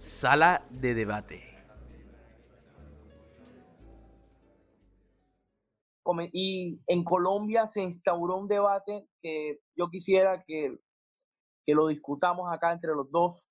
[0.00, 1.42] Sala de debate.
[6.32, 10.78] Y en Colombia se instauró un debate que yo quisiera que,
[11.66, 13.46] que lo discutamos acá entre los dos.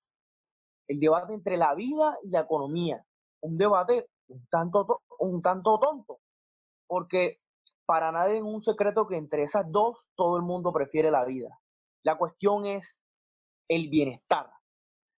[0.88, 3.06] El debate entre la vida y la economía.
[3.40, 6.18] Un debate un tanto, un tanto tonto,
[6.88, 7.38] porque
[7.86, 11.60] para nadie es un secreto que entre esas dos todo el mundo prefiere la vida.
[12.02, 13.00] La cuestión es
[13.68, 14.50] el bienestar.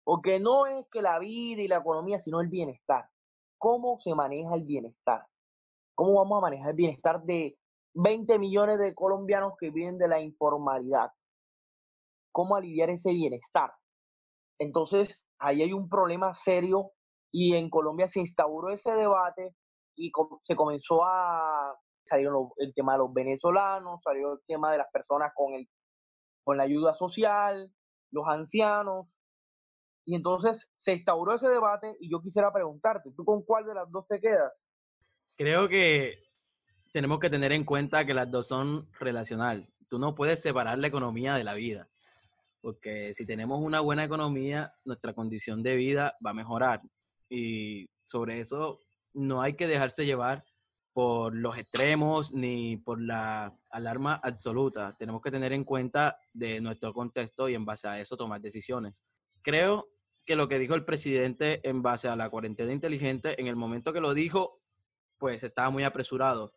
[0.04, 3.08] Porque no es que la vida y la economía, sino el bienestar.
[3.58, 5.26] ¿Cómo se maneja el bienestar?
[5.94, 7.56] ¿Cómo vamos a manejar el bienestar de
[7.94, 11.10] 20 millones de colombianos que viven de la informalidad?
[12.32, 13.72] ¿Cómo aliviar ese bienestar?
[14.58, 16.92] Entonces, ahí hay un problema serio
[17.30, 19.54] y en Colombia se instauró ese debate
[19.96, 20.10] y
[20.42, 25.32] se comenzó a salió el tema de los venezolanos, salió el tema de las personas
[25.34, 25.68] con el
[26.44, 27.72] con la ayuda social,
[28.10, 29.06] los ancianos,
[30.04, 33.90] y entonces se instauró ese debate y yo quisiera preguntarte, ¿tú con cuál de las
[33.90, 34.64] dos te quedas?
[35.36, 36.22] Creo que
[36.92, 39.68] tenemos que tener en cuenta que las dos son relacional.
[39.88, 41.88] Tú no puedes separar la economía de la vida,
[42.60, 46.82] porque si tenemos una buena economía, nuestra condición de vida va a mejorar.
[47.28, 48.80] Y sobre eso
[49.14, 50.44] no hay que dejarse llevar
[50.92, 54.94] por los extremos ni por la alarma absoluta.
[54.98, 59.02] Tenemos que tener en cuenta de nuestro contexto y en base a eso tomar decisiones.
[59.42, 59.90] Creo
[60.24, 63.92] que lo que dijo el presidente en base a la cuarentena inteligente, en el momento
[63.92, 64.62] que lo dijo,
[65.18, 66.54] pues estaba muy apresurado.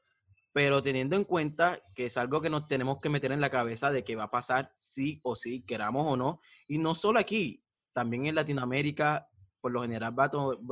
[0.54, 3.92] Pero teniendo en cuenta que es algo que nos tenemos que meter en la cabeza
[3.92, 7.64] de que va a pasar sí o sí, queramos o no, y no solo aquí,
[7.94, 9.28] también en Latinoamérica,
[9.60, 10.16] por lo general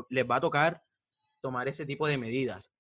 [0.09, 0.83] les va a tocar
[1.41, 2.73] tomar ese tipo de medidas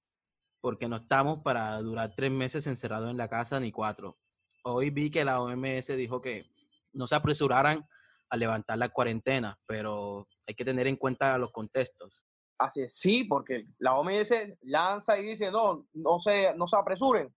[0.63, 4.17] porque no estamos para durar tres meses encerrados en la casa ni cuatro.
[4.63, 6.49] Hoy vi que la OMS dijo que
[6.93, 7.85] no se apresuraran
[8.33, 12.25] a levantar la cuarentena, pero hay que tener en cuenta los contextos.
[12.57, 14.31] Así es, sí, porque la OMS
[14.61, 17.33] lanza y dice, no, no se, no se apresuren,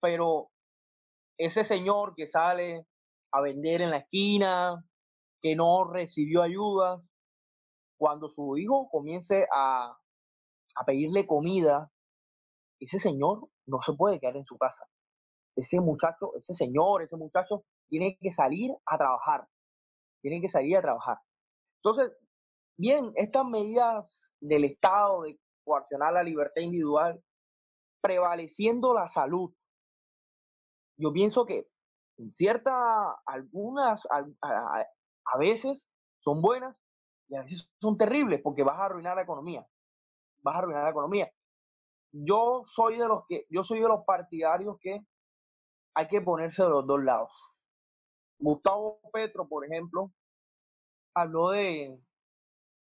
[0.00, 0.50] pero
[1.38, 2.86] ese señor que sale
[3.32, 4.84] a vender en la esquina,
[5.40, 7.02] que no recibió ayuda,
[7.98, 9.96] cuando su hijo comience a,
[10.74, 11.90] a pedirle comida
[12.84, 14.84] ese señor no se puede quedar en su casa.
[15.56, 19.46] Ese muchacho, ese señor, ese muchacho tiene que salir a trabajar.
[20.22, 21.18] Tiene que salir a trabajar.
[21.82, 22.16] Entonces,
[22.78, 27.22] bien, estas medidas del Estado de coaccionar la libertad individual,
[28.00, 29.52] prevaleciendo la salud,
[30.96, 31.68] yo pienso que
[32.18, 32.74] en ciertas,
[33.26, 34.24] algunas, a,
[35.24, 35.82] a veces
[36.20, 36.76] son buenas
[37.28, 39.66] y a veces son terribles porque vas a arruinar la economía.
[40.42, 41.32] Vas a arruinar la economía
[42.12, 45.04] yo soy de los que, yo soy de los partidarios que
[45.94, 47.51] hay que ponerse de los dos lados.
[48.42, 50.12] Gustavo Petro, por ejemplo,
[51.14, 51.98] habló de,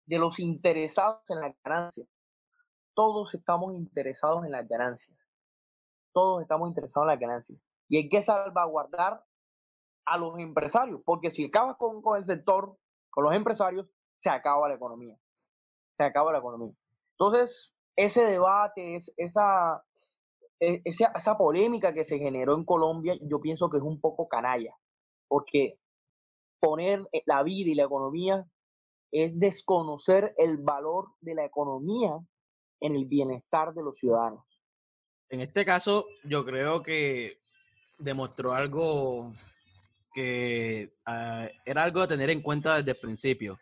[0.06, 2.06] de los interesados en la ganancia.
[2.94, 5.18] Todos estamos interesados en las ganancias.
[6.14, 7.56] Todos estamos interesados en la ganancia.
[7.90, 9.24] Y hay que salvaguardar
[10.06, 12.78] a los empresarios, porque si acabas con, con el sector,
[13.10, 13.88] con los empresarios,
[14.20, 15.18] se acaba la economía.
[15.98, 16.74] Se acaba la economía.
[17.12, 19.84] Entonces, ese debate, es, esa,
[20.60, 24.28] e, esa, esa polémica que se generó en Colombia, yo pienso que es un poco
[24.28, 24.76] canalla,
[25.32, 25.80] porque
[26.60, 28.46] poner eh, la vida y la economía
[29.14, 32.20] es desconocer el valor de la economía
[32.82, 34.44] en el bienestar de los ciudadanos.
[35.30, 37.38] En este caso, yo creo que
[37.98, 39.32] demostró algo
[40.14, 43.58] que ah, era algo a tener en cuenta desde el principio,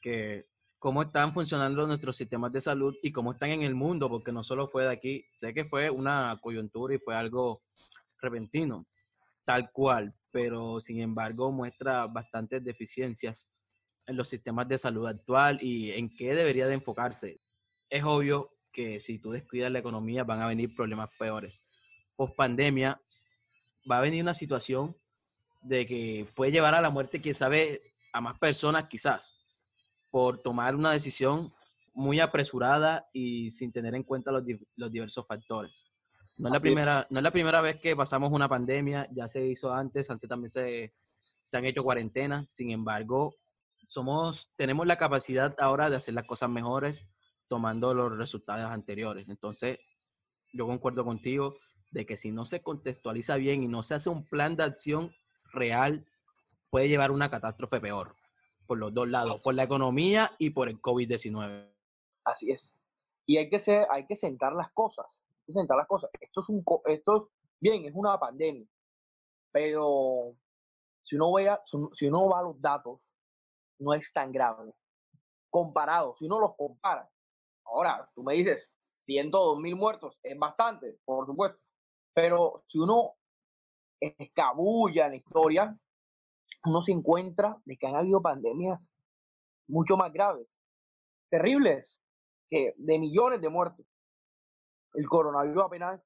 [0.00, 0.46] que
[0.78, 4.42] cómo están funcionando nuestros sistemas de salud y cómo están en el mundo, porque no
[4.42, 7.60] solo fue de aquí, sé que fue una coyuntura y fue algo
[8.18, 8.86] repentino,
[9.46, 13.46] tal cual, pero sin embargo muestra bastantes deficiencias
[14.06, 17.40] en los sistemas de salud actual y en qué debería de enfocarse.
[17.88, 21.64] Es obvio que si tú descuidas la economía van a venir problemas peores.
[22.16, 23.00] Post pandemia
[23.90, 24.96] va a venir una situación
[25.62, 29.36] de que puede llevar a la muerte, quién sabe, a más personas quizás
[30.10, 31.52] por tomar una decisión
[31.92, 34.44] muy apresurada y sin tener en cuenta los,
[34.92, 35.86] diversos factores.
[36.38, 39.46] No es, la primera, no es la primera vez que pasamos una pandemia, ya se
[39.46, 40.92] hizo antes, antes también se,
[41.42, 43.36] se han hecho cuarentenas, sin embargo,
[43.86, 47.06] somos, tenemos la capacidad ahora de hacer las cosas mejores
[47.48, 49.28] tomando los resultados anteriores.
[49.28, 49.78] Entonces,
[50.52, 51.56] yo concuerdo contigo
[51.90, 55.14] de que si no se contextualiza bien y no se hace un plan de acción
[55.52, 56.06] real,
[56.70, 58.14] puede llevar a una catástrofe peor
[58.66, 61.72] por los dos lados, por la economía y por el COVID-19.
[62.24, 62.78] Así es.
[63.24, 65.06] Y hay que, ser, hay que sentar las cosas.
[65.48, 66.10] Las cosas.
[66.20, 68.66] Esto es un, esto bien, es una pandemia,
[69.52, 70.34] pero
[71.02, 71.60] si uno, vea,
[71.92, 73.00] si uno va a los datos,
[73.78, 74.72] no es tan grave.
[75.50, 77.08] comparado, si uno los compara.
[77.64, 81.58] Ahora, tú me dices, 102 mil muertos, es bastante, por supuesto,
[82.12, 83.14] pero si uno
[84.00, 85.78] escabulla en la historia,
[86.64, 88.86] uno se encuentra de que han habido pandemias
[89.68, 90.48] mucho más graves,
[91.30, 91.98] terribles,
[92.50, 93.86] que de millones de muertos.
[94.96, 96.02] El coronavirus apenas,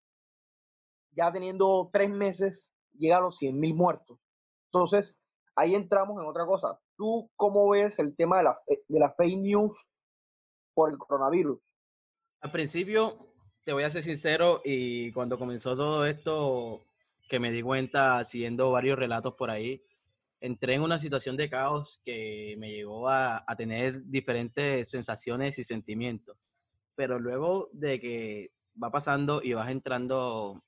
[1.13, 4.19] ya teniendo tres meses, llega a los 100 mil muertos.
[4.73, 5.17] Entonces,
[5.55, 6.81] ahí entramos en otra cosa.
[6.97, 9.87] ¿Tú cómo ves el tema de la, de la fake news
[10.75, 11.73] por el coronavirus?
[12.41, 13.33] Al principio,
[13.63, 16.83] te voy a ser sincero, y cuando comenzó todo esto,
[17.29, 19.85] que me di cuenta siguiendo varios relatos por ahí,
[20.41, 25.65] entré en una situación de caos que me llegó a, a, tener diferentes sensaciones y
[25.65, 26.37] sentimientos.
[26.97, 28.51] Pero luego de que
[28.83, 30.63] va pasando y vas entrando,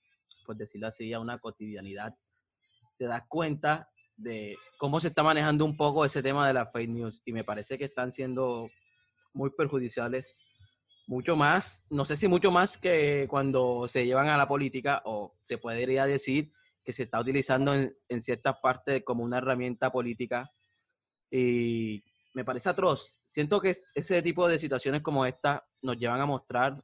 [0.45, 2.15] por decirlo así, a una cotidianidad,
[2.99, 6.91] te das cuenta de cómo se está manejando un poco ese tema de las fake
[6.91, 8.69] news y me parece que están siendo
[9.33, 10.37] muy perjudiciales,
[11.07, 15.37] mucho más, no sé si mucho más que cuando se llevan a la política o
[15.43, 16.53] se podría decir
[16.85, 20.51] que se está utilizando en, en ciertas partes como una herramienta política
[21.31, 22.05] y
[22.35, 23.19] me parece atroz.
[23.23, 26.83] Siento que ese tipo de situaciones como esta nos llevan a mostrar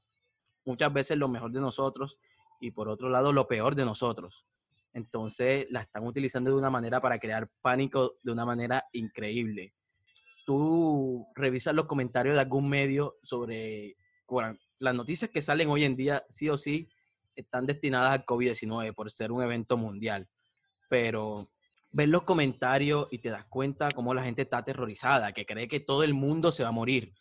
[0.69, 2.19] muchas veces lo mejor de nosotros
[2.61, 4.45] y por otro lado lo peor de nosotros.
[4.93, 9.75] Entonces la están utilizando de una manera para crear pánico de una manera increíble.
[10.45, 13.97] Tú revisas los comentarios de algún medio sobre
[14.79, 16.89] las noticias que salen hoy en día, sí o sí,
[17.35, 20.29] están destinadas al COVID-19 por ser un evento mundial.
[20.91, 21.51] Pero
[21.91, 25.81] ves los comentarios y te das cuenta cómo la gente está aterrorizada, que cree que
[25.81, 27.15] todo el mundo se va a morir,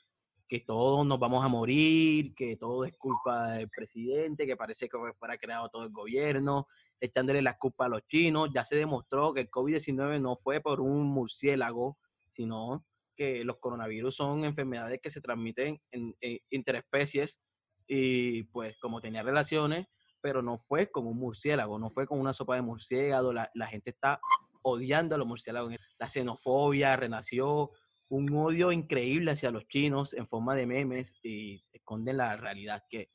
[0.47, 4.97] que todos nos vamos a morir, que todo es culpa del presidente, que parece que
[5.19, 6.67] fuera creado todo el gobierno,
[6.99, 8.49] echándole la culpa a los chinos.
[8.53, 11.97] Ya se demostró que el COVID-19 no fue por un murciélago,
[12.29, 12.85] sino
[13.15, 17.41] que los coronavirus son enfermedades que se transmiten en, en interespecies
[17.87, 19.87] y pues como tenía relaciones,
[20.21, 23.67] pero no fue con un murciélago, no fue con una sopa de murciélago, la, la
[23.67, 24.19] gente está
[24.61, 25.75] odiando a los murciélagos.
[25.97, 27.71] La xenofobia renació,
[28.09, 33.11] un odio increíble hacia los chinos en forma de memes y esconden la realidad que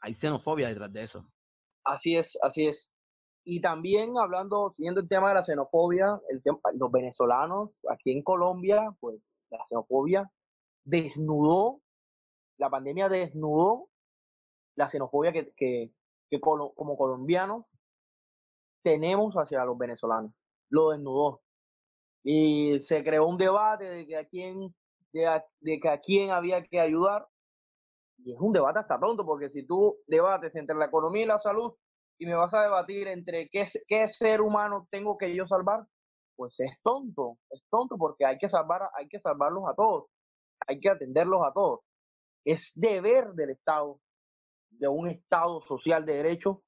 [0.00, 1.26] hay xenofobia detrás de eso.
[1.84, 2.90] Así es, así es.
[3.44, 8.22] Y también hablando, siguiendo el tema de la xenofobia, el tema, los venezolanos aquí en
[8.22, 10.30] Colombia, pues la xenofobia
[10.84, 11.80] desnudó,
[12.58, 13.88] la pandemia desnudó
[14.76, 15.92] la xenofobia que, que,
[16.30, 17.66] que como colombianos
[18.82, 20.32] tenemos hacia los venezolanos.
[20.70, 21.42] Lo desnudó.
[22.22, 24.74] Y se creó un debate de que a quién,
[25.12, 27.26] de, a, que a quién había que ayudar.
[28.18, 31.38] Y es un debate hasta tonto, porque si tú debates entre la economía y la
[31.38, 31.72] salud,
[32.18, 35.86] y me vas a debatir entre qué, qué ser humano tengo que yo salvar,
[36.36, 40.06] pues es tonto, es tonto porque hay que salvar, hay que salvarlos a todos,
[40.66, 41.80] hay que atenderlos a todos.
[42.44, 44.00] Es deber del Estado,
[44.70, 46.62] de un Estado social de derecho,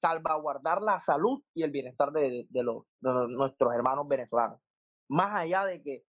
[0.00, 2.46] salvaguardar la salud y el bienestar de,
[3.00, 4.60] nuestros hermanos venezolanos.
[5.08, 6.04] Más allá de que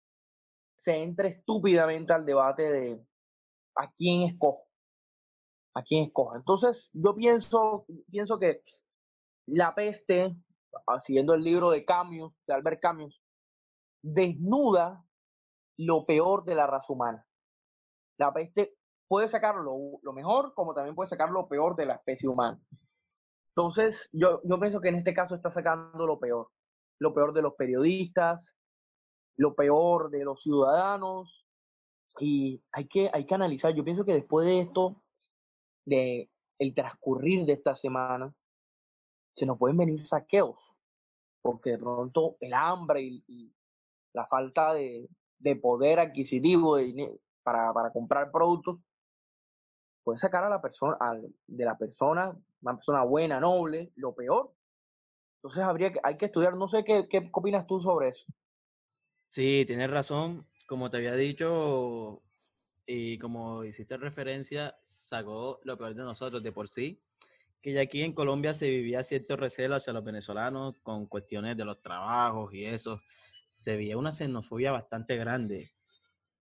[0.76, 3.06] se entre estúpidamente al debate de
[3.76, 4.68] a quién escojo
[5.74, 5.84] a.
[6.36, 8.62] Entonces, yo pienso, pienso que
[9.48, 10.36] la peste,
[10.88, 13.22] ah, siguiendo el libro de Camus, de Albert Camus,
[14.02, 15.04] desnuda
[15.78, 17.26] lo peor de la raza humana.
[18.18, 18.76] La peste
[19.08, 22.60] puede sacar lo, mejor como también puede sacar lo peor de la especie humana.
[23.56, 26.50] Entonces, yo, yo pienso que en este caso está sacando lo peor.
[27.00, 28.56] Lo peor de los periodistas,
[29.38, 31.46] lo peor de los ciudadanos.
[32.20, 33.74] Y hay que, hay que analizar.
[33.74, 35.02] Yo pienso que después de esto,
[35.86, 36.30] de
[36.60, 38.34] el transcurrir de estas semanas,
[39.36, 40.74] se nos pueden venir saqueos,
[41.42, 43.54] porque de pronto el hambre y, y
[44.14, 48.80] la falta de, de, poder adquisitivo de para, para, comprar productos
[50.04, 50.98] puede sacar a la persona,
[51.48, 54.54] de la persona, una persona buena, noble, lo peor.
[55.38, 58.26] Entonces habría que, hay que estudiar, no sé qué, qué opinas tú sobre eso.
[59.28, 60.48] Sí, tienes razón.
[60.68, 62.22] Como te había dicho,
[62.86, 67.02] y como hiciste referencia, sacó lo peor de nosotros de por sí,
[67.62, 71.66] que ya aquí en Colombia se vivía cierto recelo hacia los venezolanos con cuestiones de
[71.66, 73.02] los trabajos y eso.
[73.50, 75.74] Se veía una xenofobia bastante grande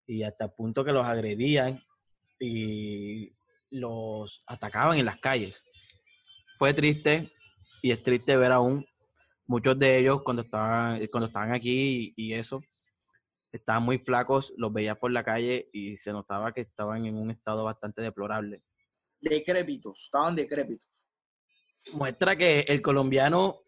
[0.07, 1.85] y hasta el punto que los agredían
[2.39, 3.33] y
[3.71, 5.65] los atacaban en las calles.
[6.55, 7.33] Fue triste
[7.83, 8.87] y es triste ver aún
[9.47, 12.61] muchos de ellos cuando estaban, cuando estaban aquí y, y eso,
[13.53, 17.31] estaban muy flacos, los veías por la calle y se notaba que estaban en un
[17.31, 18.63] estado bastante deplorable.
[19.21, 20.89] Decrépitos, estaban decrépitos.
[21.95, 23.61] Muestra que el colombiano,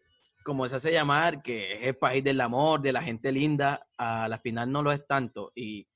[0.43, 4.27] como se hace llamar, que es el país del amor, de la gente linda, a
[4.27, 5.51] la final no lo es tanto.
[5.55, 5.87] Y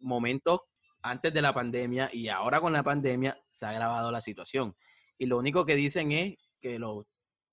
[0.00, 0.60] momentos
[1.02, 4.76] antes de la pandemia y ahora con la pandemia se ha agravado la situación.
[5.18, 7.06] Y lo único que dicen es que los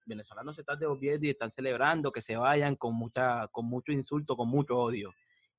[0.06, 4.36] venezolanos se están devolviendo y están celebrando que se vayan con mucha, con mucho insulto,
[4.36, 5.12] con mucho odio.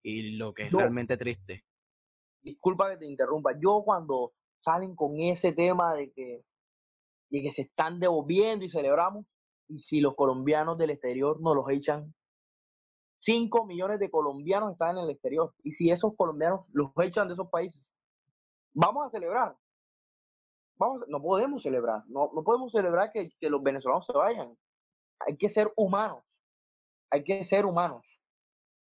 [0.03, 1.65] Y lo que es realmente triste.
[2.43, 3.53] Disculpa que te interrumpa.
[3.61, 6.45] Yo cuando salen con ese tema de que,
[7.31, 9.27] de que se están devolviendo y celebramos,
[9.69, 12.13] y si los colombianos del exterior nos los echan,
[13.21, 15.55] 5 millones de colombianos están en el exterior.
[15.63, 17.93] Y si esos colombianos los echan de esos países,
[18.73, 19.57] vamos a celebrar.
[20.81, 22.03] Vamos, no podemos celebrar.
[22.07, 24.57] No, no podemos celebrar que, que los venezolanos se vayan.
[25.27, 26.25] Hay que ser humanos.
[27.11, 28.03] Hay que ser humanos.